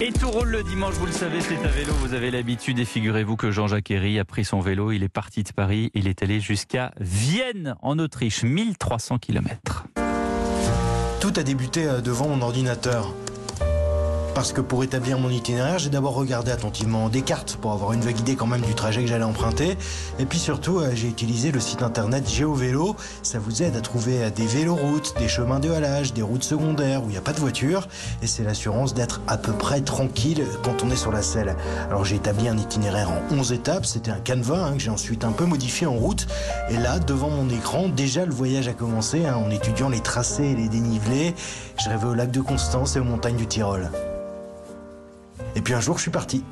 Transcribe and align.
Et 0.00 0.12
tout 0.12 0.30
roule 0.30 0.50
le 0.50 0.62
dimanche, 0.62 0.94
vous 0.94 1.06
le 1.06 1.12
savez, 1.12 1.40
c'est 1.40 1.58
à 1.58 1.68
vélo, 1.68 1.92
vous 1.94 2.14
avez 2.14 2.30
l'habitude. 2.30 2.78
Et 2.78 2.84
figurez-vous 2.84 3.34
que 3.34 3.50
Jean-Jacques 3.50 3.90
Herry 3.90 4.20
a 4.20 4.24
pris 4.24 4.44
son 4.44 4.60
vélo, 4.60 4.92
il 4.92 5.02
est 5.02 5.08
parti 5.08 5.42
de 5.42 5.50
Paris, 5.50 5.90
il 5.92 6.06
est 6.06 6.22
allé 6.22 6.38
jusqu'à 6.38 6.92
Vienne, 7.00 7.74
en 7.82 7.98
Autriche, 7.98 8.44
1300 8.44 9.18
km. 9.18 9.86
Tout 11.20 11.32
a 11.36 11.42
débuté 11.42 11.86
euh, 11.86 12.00
devant 12.00 12.28
mon 12.28 12.42
ordinateur. 12.42 13.12
Parce 14.34 14.52
que 14.52 14.60
pour 14.60 14.84
établir 14.84 15.18
mon 15.18 15.30
itinéraire, 15.30 15.78
j'ai 15.78 15.90
d'abord 15.90 16.14
regardé 16.14 16.50
attentivement 16.50 17.08
des 17.08 17.22
cartes 17.22 17.56
pour 17.60 17.72
avoir 17.72 17.92
une 17.92 18.00
vague 18.00 18.20
idée 18.20 18.36
quand 18.36 18.46
même 18.46 18.60
du 18.60 18.74
trajet 18.74 19.02
que 19.02 19.08
j'allais 19.08 19.24
emprunter. 19.24 19.76
Et 20.18 20.26
puis 20.26 20.38
surtout, 20.38 20.78
euh, 20.78 20.90
j'ai 20.94 21.08
utilisé 21.08 21.50
le 21.50 21.60
site 21.60 21.82
internet 21.82 22.28
GeoVélo. 22.28 22.96
Ça 23.22 23.38
vous 23.38 23.62
aide 23.62 23.76
à 23.76 23.80
trouver 23.80 24.22
euh, 24.22 24.30
des 24.30 24.46
véloroutes, 24.46 25.14
des 25.18 25.28
chemins 25.28 25.58
de 25.58 25.70
halage, 25.70 26.12
des 26.12 26.22
routes 26.22 26.44
secondaires 26.44 27.02
où 27.02 27.06
il 27.06 27.12
n'y 27.12 27.16
a 27.16 27.22
pas 27.22 27.32
de 27.32 27.40
voiture. 27.40 27.88
Et 28.22 28.26
c'est 28.26 28.44
l'assurance 28.44 28.94
d'être 28.94 29.20
à 29.26 29.36
peu 29.36 29.52
près 29.52 29.80
tranquille 29.80 30.44
quand 30.62 30.84
on 30.84 30.90
est 30.90 30.96
sur 30.96 31.12
la 31.12 31.22
selle. 31.22 31.56
Alors 31.88 32.04
j'ai 32.04 32.16
établi 32.16 32.48
un 32.48 32.56
itinéraire 32.56 33.10
en 33.10 33.34
11 33.34 33.52
étapes. 33.52 33.86
C'était 33.86 34.10
un 34.10 34.20
canevas 34.20 34.66
hein, 34.66 34.72
que 34.74 34.80
j'ai 34.80 34.90
ensuite 34.90 35.24
un 35.24 35.32
peu 35.32 35.46
modifié 35.46 35.86
en 35.86 35.94
route. 35.94 36.26
Et 36.70 36.76
là, 36.76 36.98
devant 36.98 37.30
mon 37.30 37.48
écran, 37.50 37.88
déjà 37.88 38.24
le 38.24 38.32
voyage 38.32 38.68
a 38.68 38.72
commencé 38.72 39.26
hein, 39.26 39.36
en 39.36 39.50
étudiant 39.50 39.88
les 39.88 40.00
tracés 40.00 40.44
et 40.44 40.54
les 40.54 40.68
dénivelés. 40.68 41.34
Je 41.82 41.88
rêvais 41.88 42.06
au 42.06 42.14
lac 42.14 42.30
de 42.30 42.40
Constance 42.40 42.96
et 42.96 43.00
aux 43.00 43.04
montagnes 43.04 43.36
du 43.36 43.46
Tyrol. 43.46 43.90
Et 45.56 45.60
puis 45.60 45.74
un 45.74 45.80
jour, 45.80 45.96
je 45.96 46.02
suis 46.02 46.10
parti. 46.10 46.44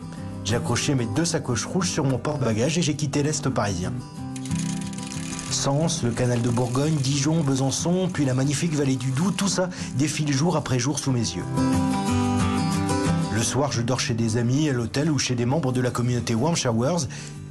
J'ai 0.45 0.57
accroché 0.57 0.95
mes 0.95 1.07
deux 1.07 1.25
sacoches 1.25 1.65
rouges 1.65 1.91
sur 1.91 2.05
mon 2.05 2.19
porte-bagages 2.19 2.79
et 2.79 2.83
j'ai 2.83 2.95
quitté 2.95 3.23
l'Est 3.23 3.49
parisien. 3.49 3.93
Sens, 5.51 6.03
le 6.03 6.11
canal 6.11 6.43
de 6.43 6.51
Bourgogne, 6.51 6.95
Dijon, 6.95 7.43
Besançon, 7.43 8.09
puis 8.13 8.25
la 8.25 8.35
magnifique 8.35 8.75
vallée 8.75 8.97
du 8.97 9.11
Doubs, 9.11 9.33
tout 9.33 9.49
ça 9.49 9.69
défile 9.97 10.33
jour 10.33 10.57
après 10.57 10.79
jour 10.79 10.99
sous 10.99 11.13
mes 11.13 11.21
yeux. 11.21 11.45
Le 13.35 13.43
soir, 13.43 13.73
je 13.73 13.83
dors 13.83 14.01
chez 14.01 14.15
des 14.15 14.37
amis, 14.37 14.69
à 14.69 14.73
l'hôtel 14.73 15.11
ou 15.11 15.19
chez 15.19 15.35
des 15.35 15.47
membres 15.47 15.73
de 15.73 15.81
la 15.81 15.91
communauté 15.91 16.35
Warm 16.35 16.57
Showers. 16.57 17.07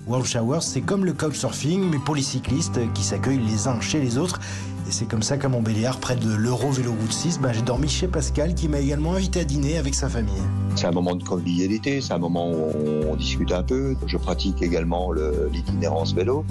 Warm 0.08 0.24
Showers, 0.24 0.62
c'est 0.62 0.82
comme 0.82 1.04
le 1.04 1.14
couchsurfing, 1.14 1.90
mais 1.90 1.98
pour 1.98 2.14
les 2.16 2.22
cyclistes 2.22 2.80
qui 2.94 3.04
s'accueillent 3.04 3.40
les 3.44 3.68
uns 3.68 3.82
chez 3.82 4.00
les 4.00 4.18
autres. 4.20 4.40
Et 4.88 4.92
c'est 4.92 5.06
comme 5.06 5.24
ça 5.24 5.38
qu'à 5.38 5.50
Montbéliard, 5.50 6.00
près 6.00 6.16
de 6.16 6.32
l'Euro 6.32 6.70
Vélo 6.70 6.92
Route 6.92 7.12
6, 7.12 7.40
ben, 7.40 7.52
j'ai 7.52 7.64
dormi 7.64 7.88
chez 7.90 8.08
Pascal 8.08 8.54
qui 8.54 8.68
m'a 8.68 8.80
également 8.80 9.16
invité 9.16 9.40
à 9.40 9.44
dîner 9.44 9.80
avec 9.80 9.96
sa 9.96 10.08
famille. 10.08 10.32
C'est 10.76 10.86
un 10.86 10.92
moment 10.92 11.16
de 11.16 11.24
convivialité, 11.24 12.02
c'est 12.02 12.14
un 12.14 12.20
moment 12.20 12.52
où 12.52 12.70
on 13.10 13.16
discute 13.16 13.52
un 13.52 13.64
peu. 13.64 13.96
Je 14.06 14.18
pratique 14.18 14.62
également 14.62 15.12
le- 15.12 15.50
l'itinérance 15.52 16.14
vélo. 16.14 16.46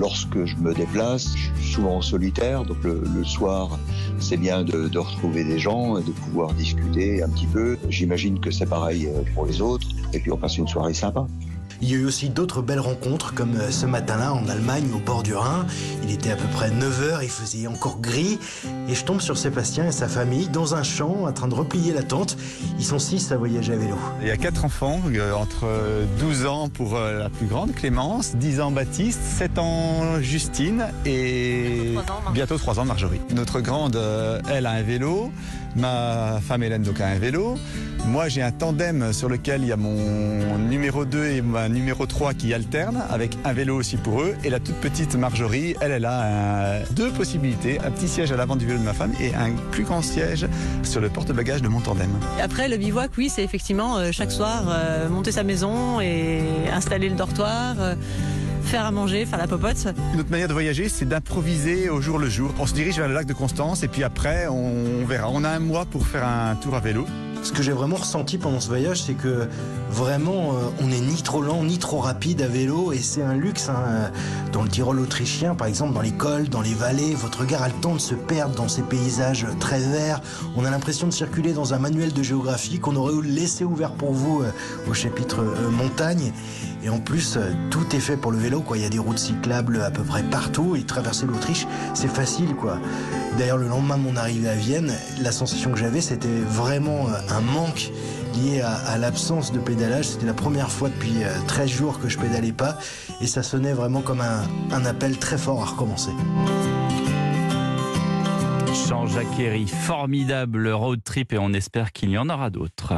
Lorsque 0.00 0.44
je 0.44 0.56
me 0.56 0.74
déplace, 0.74 1.28
je 1.36 1.52
suis 1.62 1.74
souvent 1.74 1.98
en 1.98 2.02
solitaire, 2.02 2.64
donc 2.64 2.82
le, 2.82 3.00
le 3.14 3.24
soir, 3.24 3.78
c'est 4.18 4.38
bien 4.38 4.64
de, 4.64 4.88
de 4.88 4.98
retrouver 4.98 5.44
des 5.44 5.60
gens 5.60 5.98
et 5.98 6.02
de 6.02 6.10
pouvoir 6.10 6.52
discuter 6.54 7.22
un 7.22 7.28
petit 7.28 7.46
peu. 7.46 7.78
J'imagine 7.88 8.40
que 8.40 8.50
c'est 8.50 8.66
pareil 8.66 9.06
euh, 9.06 9.22
pour 9.36 9.46
les 9.46 9.60
autres. 9.60 9.86
Et 10.12 10.18
puis 10.18 10.32
on 10.32 10.36
passe 10.36 10.58
une 10.58 10.66
soirée 10.66 10.94
sympa. 10.94 11.28
Il 11.80 11.88
y 11.88 11.94
a 11.94 11.98
eu 11.98 12.06
aussi 12.06 12.28
d'autres 12.28 12.60
belles 12.60 12.80
rencontres, 12.80 13.34
comme 13.34 13.54
euh, 13.54 13.70
ce 13.70 13.86
matin-là 13.86 14.32
en 14.32 14.48
Allemagne, 14.48 14.88
au 14.94 14.98
bord 14.98 15.22
du 15.22 15.34
Rhin. 15.34 15.64
Il 16.02 16.10
était 16.10 16.32
à 16.32 16.36
peu 16.36 16.46
près 16.52 16.70
9h, 16.70 17.20
il 17.22 17.28
faisait 17.28 17.68
encore 17.68 18.00
gris. 18.00 18.38
Et 18.88 18.94
je 18.94 19.04
tombe 19.04 19.20
sur 19.20 19.38
Sébastien 19.38 19.86
et 19.86 19.92
sa 19.92 20.08
famille 20.08 20.48
dans 20.48 20.74
un 20.74 20.82
champ 20.82 21.26
en 21.26 21.32
train 21.32 21.46
de 21.46 21.54
replier 21.54 21.92
la 21.92 22.02
tente. 22.02 22.36
Ils 22.78 22.84
sont 22.84 22.98
six 22.98 23.30
à 23.30 23.36
voyager 23.36 23.74
à 23.74 23.76
vélo. 23.76 23.94
Il 24.20 24.26
y 24.26 24.30
a 24.32 24.36
quatre 24.36 24.64
enfants, 24.64 25.00
euh, 25.14 25.32
entre 25.34 25.66
12 26.18 26.46
ans 26.46 26.68
pour 26.68 26.96
euh, 26.96 27.18
la 27.20 27.30
plus 27.30 27.46
grande, 27.46 27.72
Clémence, 27.74 28.34
10 28.34 28.60
ans 28.60 28.70
Baptiste, 28.72 29.20
7 29.22 29.58
ans 29.58 30.20
Justine 30.20 30.86
et 31.06 31.94
bientôt 32.32 32.58
3 32.58 32.80
ans 32.80 32.84
Marjorie. 32.84 33.20
Notre 33.34 33.60
grande, 33.60 33.98
elle 34.50 34.66
a 34.66 34.72
un 34.72 34.82
vélo, 34.82 35.30
ma 35.76 36.40
femme 36.40 36.62
Hélène 36.62 36.82
donc 36.82 37.00
a 37.00 37.06
un 37.06 37.18
vélo. 37.18 37.56
Moi 38.06 38.28
j'ai 38.28 38.42
un 38.42 38.52
tandem 38.52 39.12
sur 39.12 39.28
lequel 39.28 39.62
il 39.62 39.68
y 39.68 39.72
a 39.72 39.76
mon 39.76 40.58
numéro 40.58 41.04
2 41.04 41.24
et 41.26 41.42
ma 41.42 41.67
numéro 41.68 42.06
3 42.06 42.34
qui 42.34 42.52
alternent 42.54 43.02
avec 43.10 43.36
un 43.44 43.52
vélo 43.52 43.76
aussi 43.76 43.96
pour 43.96 44.22
eux. 44.22 44.34
Et 44.44 44.50
la 44.50 44.60
toute 44.60 44.76
petite 44.76 45.14
Marjorie, 45.14 45.74
elle, 45.80 45.92
elle 45.92 46.04
a 46.04 46.78
un- 46.80 46.82
deux 46.92 47.10
possibilités, 47.10 47.78
un 47.84 47.90
petit 47.90 48.08
siège 48.08 48.32
à 48.32 48.36
l'avant 48.36 48.56
du 48.56 48.66
vélo 48.66 48.78
de 48.78 48.84
ma 48.84 48.94
femme 48.94 49.12
et 49.20 49.34
un 49.34 49.50
plus 49.70 49.84
grand 49.84 50.02
siège 50.02 50.46
sur 50.82 51.00
le 51.00 51.08
porte-bagages 51.08 51.62
de 51.62 51.68
mon 51.68 51.80
tandem. 51.80 52.10
Après, 52.42 52.68
le 52.68 52.76
bivouac, 52.76 53.10
oui, 53.18 53.28
c'est 53.28 53.42
effectivement 53.44 53.96
euh, 53.98 54.10
chaque 54.12 54.32
soir 54.32 54.64
euh, 54.68 55.08
monter 55.08 55.32
sa 55.32 55.42
maison 55.44 56.00
et 56.00 56.40
installer 56.72 57.08
le 57.08 57.16
dortoir, 57.16 57.76
euh, 57.80 57.94
faire 58.64 58.84
à 58.84 58.90
manger, 58.90 59.24
faire 59.26 59.38
la 59.38 59.46
popote. 59.46 59.86
Notre 60.16 60.30
manière 60.30 60.48
de 60.48 60.52
voyager, 60.52 60.88
c'est 60.88 61.08
d'improviser 61.08 61.88
au 61.90 62.00
jour 62.00 62.18
le 62.18 62.28
jour. 62.28 62.52
On 62.58 62.66
se 62.66 62.74
dirige 62.74 62.96
vers 62.98 63.08
le 63.08 63.14
lac 63.14 63.26
de 63.26 63.32
Constance 63.32 63.82
et 63.82 63.88
puis 63.88 64.04
après, 64.04 64.46
on 64.48 65.04
verra. 65.06 65.28
On 65.30 65.42
a 65.44 65.48
un 65.50 65.58
mois 65.60 65.86
pour 65.86 66.06
faire 66.06 66.26
un 66.26 66.54
tour 66.56 66.74
à 66.74 66.80
vélo. 66.80 67.06
Ce 67.42 67.52
que 67.52 67.62
j'ai 67.62 67.72
vraiment 67.72 67.96
ressenti 67.96 68.36
pendant 68.36 68.60
ce 68.60 68.68
voyage, 68.68 69.02
c'est 69.02 69.14
que 69.14 69.48
vraiment, 69.90 70.52
euh, 70.52 70.68
on 70.82 70.88
n'est 70.88 71.00
ni 71.00 71.22
trop 71.22 71.40
lent, 71.40 71.64
ni 71.64 71.78
trop 71.78 71.98
rapide 71.98 72.42
à 72.42 72.46
vélo, 72.46 72.92
et 72.92 72.98
c'est 72.98 73.22
un 73.22 73.34
luxe. 73.34 73.68
hein. 73.68 74.10
Dans 74.52 74.62
le 74.62 74.68
Tyrol 74.68 75.00
autrichien, 75.00 75.54
par 75.54 75.66
exemple, 75.66 75.94
dans 75.94 76.00
les 76.00 76.12
cols, 76.12 76.48
dans 76.48 76.60
les 76.60 76.74
vallées, 76.74 77.14
votre 77.14 77.40
regard 77.40 77.62
a 77.62 77.68
le 77.68 77.74
temps 77.74 77.94
de 77.94 78.00
se 78.00 78.14
perdre 78.14 78.54
dans 78.54 78.68
ces 78.68 78.82
paysages 78.82 79.46
très 79.60 79.80
verts. 79.80 80.20
On 80.56 80.64
a 80.64 80.70
l'impression 80.70 81.06
de 81.06 81.12
circuler 81.12 81.52
dans 81.52 81.74
un 81.74 81.78
manuel 81.78 82.12
de 82.12 82.22
géographie 82.22 82.78
qu'on 82.78 82.96
aurait 82.96 83.14
laissé 83.24 83.64
ouvert 83.64 83.92
pour 83.92 84.12
vous 84.12 84.42
euh, 84.42 84.50
au 84.90 84.94
chapitre 84.94 85.40
euh, 85.40 85.70
montagne. 85.70 86.32
Et 86.82 86.90
en 86.90 86.98
plus, 87.00 87.38
tout 87.70 87.96
est 87.96 88.00
fait 88.00 88.16
pour 88.16 88.30
le 88.30 88.38
vélo. 88.38 88.62
Il 88.74 88.82
y 88.82 88.84
a 88.84 88.88
des 88.88 89.00
routes 89.00 89.18
cyclables 89.18 89.82
à 89.82 89.90
peu 89.90 90.02
près 90.02 90.22
partout, 90.22 90.76
et 90.76 90.82
traverser 90.82 91.26
l'Autriche, 91.26 91.66
c'est 91.94 92.08
facile. 92.08 92.54
D'ailleurs, 93.36 93.56
le 93.56 93.66
lendemain 93.68 93.96
de 93.96 94.02
mon 94.02 94.16
arrivée 94.16 94.48
à 94.48 94.54
Vienne, 94.54 94.92
la 95.20 95.32
sensation 95.32 95.72
que 95.72 95.78
j'avais, 95.78 96.00
c'était 96.00 96.28
vraiment 96.48 97.06
un 97.30 97.40
manque 97.40 97.90
lié 98.36 98.60
à, 98.60 98.98
l'absence 98.98 99.52
de 99.52 99.58
pédalage. 99.58 100.06
C'était 100.06 100.26
la 100.26 100.34
première 100.34 100.70
fois 100.70 100.88
depuis 100.88 101.22
euh, 101.22 101.34
13 101.46 101.68
jours 101.68 102.00
que 102.00 102.08
je 102.08 102.18
pédalais 102.18 102.52
pas, 102.52 102.78
et 103.20 103.26
ça 103.26 103.42
sonnait 103.42 103.72
vraiment 103.72 104.00
comme 104.00 104.20
un, 104.20 104.84
appel 104.84 105.18
très 105.18 105.38
fort 105.38 105.62
à 105.62 105.66
recommencer. 105.66 106.12
Jean-Jacques 108.88 109.26
formidable 109.66 110.68
road 110.68 111.00
trip 111.04 111.32
et 111.32 111.38
on 111.38 111.52
espère 111.52 111.92
qu'il 111.92 112.10
y 112.10 112.18
en 112.18 112.28
aura 112.28 112.50
d'autres. 112.50 112.86